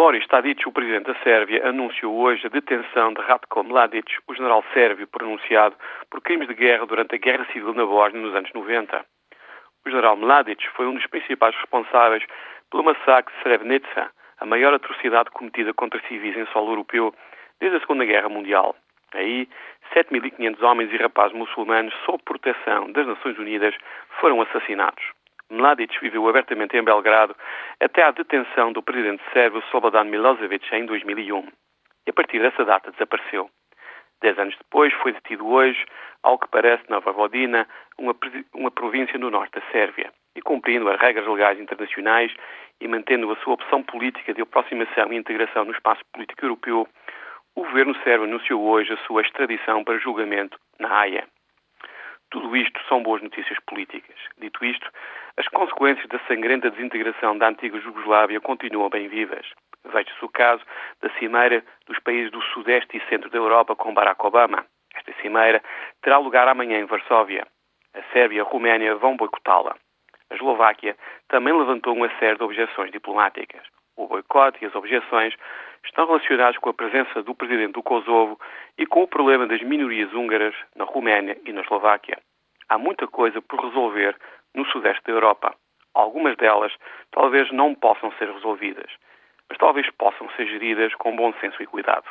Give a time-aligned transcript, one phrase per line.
[0.00, 4.64] Boris Tadic, o presidente da Sérvia, anunciou hoje a detenção de Ratko Mladic, o general
[4.72, 5.76] sérvio pronunciado
[6.08, 9.04] por crimes de guerra durante a Guerra Civil na Bósnia nos anos 90.
[9.84, 12.24] O general Mladic foi um dos principais responsáveis
[12.70, 14.10] pelo massacre de Srebrenica,
[14.40, 17.14] a maior atrocidade cometida contra civis em solo europeu
[17.60, 18.74] desde a Segunda Guerra Mundial.
[19.12, 19.46] Aí,
[19.94, 23.74] 7.500 homens e rapazes muçulmanos, sob proteção das Nações Unidas,
[24.18, 25.04] foram assassinados.
[25.50, 27.34] Mladic viveu abertamente em Belgrado
[27.80, 31.48] até à detenção do presidente sérvio Slobodan Milosevic em 2001.
[32.06, 33.50] E a partir dessa data desapareceu.
[34.22, 35.84] Dez anos depois, foi detido hoje,
[36.22, 37.66] ao que parece, na Vojvodina,
[37.98, 38.14] uma,
[38.54, 40.12] uma província no norte da Sérvia.
[40.36, 42.32] E cumprindo as regras legais internacionais
[42.80, 46.86] e mantendo a sua opção política de aproximação e integração no espaço político europeu,
[47.56, 51.26] o governo sérvio anunciou hoje a sua extradição para julgamento na Haia.
[52.30, 54.16] Tudo isto são boas notícias políticas.
[54.38, 54.88] Dito isto,
[55.36, 59.46] as consequências da sangrenta desintegração da antiga Jugoslávia continuam bem vivas.
[59.84, 60.62] Veja-se o caso
[61.00, 64.64] da cimeira dos países do Sudeste e Centro da Europa com Barack Obama.
[64.94, 65.62] Esta cimeira
[66.02, 67.46] terá lugar amanhã em Varsóvia.
[67.94, 69.74] A Sérvia e a Roménia vão boicotá-la.
[70.30, 70.96] A Eslováquia
[71.28, 73.62] também levantou uma série de objeções diplomáticas.
[73.96, 75.34] O boicote e as objeções
[75.84, 78.38] estão relacionados com a presença do presidente do Kosovo
[78.78, 82.18] e com o problema das minorias húngaras na Roménia e na Eslováquia.
[82.68, 84.16] Há muita coisa por resolver
[84.54, 85.54] no sudeste da Europa.
[85.94, 86.72] Algumas delas
[87.10, 88.90] talvez não possam ser resolvidas,
[89.48, 92.06] mas talvez possam ser geridas com bom senso e cuidado.